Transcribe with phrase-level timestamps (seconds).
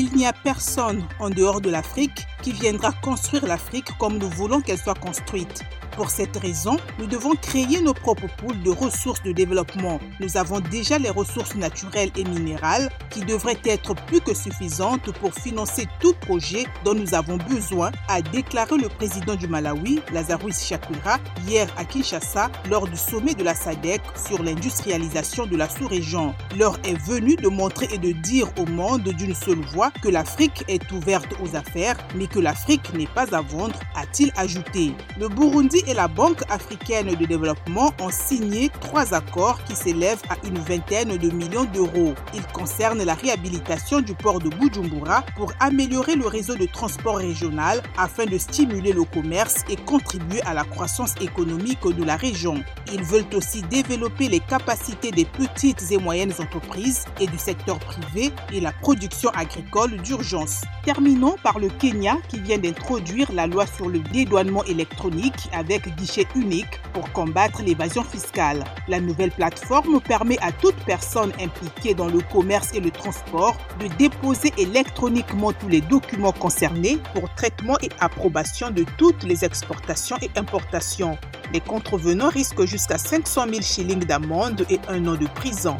[0.00, 4.60] Il n'y a personne en dehors de l'Afrique qui viendra construire l'Afrique comme nous voulons
[4.60, 5.64] qu'elle soit construite.
[5.98, 9.98] Pour cette raison, nous devons créer nos propres poules de ressources de développement.
[10.20, 15.34] Nous avons déjà les ressources naturelles et minérales qui devraient être plus que suffisantes pour
[15.34, 21.18] financer tout projet dont nous avons besoin, a déclaré le président du Malawi, Lazarus Chakwera,
[21.48, 26.32] hier à Kinshasa lors du sommet de la SADC sur l'industrialisation de la sous-région.
[26.56, 30.64] L'heure est venue de montrer et de dire au monde d'une seule voix que l'Afrique
[30.68, 34.92] est ouverte aux affaires, mais que l'Afrique n'est pas à vendre, a-t-il ajouté.
[35.18, 40.36] Le Burundi et la Banque africaine de développement ont signé trois accords qui s'élèvent à
[40.46, 42.14] une vingtaine de millions d'euros.
[42.34, 47.82] Ils concernent la réhabilitation du port de Bujumbura pour améliorer le réseau de transport régional
[47.96, 52.62] afin de stimuler le commerce et contribuer à la croissance économique de la région.
[52.92, 58.32] Ils veulent aussi développer les capacités des petites et moyennes entreprises et du secteur privé
[58.52, 60.62] et la production agricole d'urgence.
[60.84, 66.26] Terminons par le Kenya qui vient d'introduire la loi sur le dédouanement électronique avec guichet
[66.34, 68.64] unique pour combattre l'évasion fiscale.
[68.88, 73.86] La nouvelle plateforme permet à toute personne impliquée dans le commerce et le transport de
[73.98, 80.30] déposer électroniquement tous les documents concernés pour traitement et approbation de toutes les exportations et
[80.36, 81.18] importations.
[81.52, 85.76] Les contrevenants risquent jusqu'à 500 000 shillings d'amende et un an de prison.